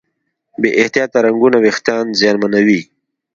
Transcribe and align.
بې 0.61 0.69
احتیاطه 0.81 1.17
رنګونه 1.25 1.57
وېښتيان 1.63 2.05
زیانمنوي. 2.19 2.81